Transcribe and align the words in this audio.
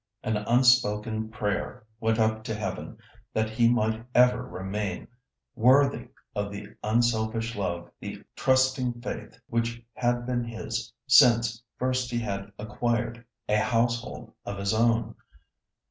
An 0.23 0.35
unspoken 0.35 1.29
prayer 1.29 1.85
went 1.99 2.17
up 2.17 2.43
to 2.45 2.55
heaven 2.55 2.97
that 3.33 3.51
he 3.51 3.69
might 3.69 4.03
ever 4.15 4.41
remain 4.43 5.07
worthy 5.53 6.07
of 6.33 6.51
the 6.51 6.69
unselfish 6.81 7.55
love, 7.55 7.91
the 7.99 8.23
trusting 8.35 8.99
faith 9.03 9.39
which 9.47 9.79
had 9.93 10.25
been 10.25 10.43
his 10.43 10.91
since 11.05 11.61
first 11.77 12.09
he 12.09 12.17
had 12.17 12.51
acquired 12.57 13.23
a 13.47 13.57
household 13.57 14.33
of 14.43 14.57
his 14.57 14.73
own. 14.73 15.13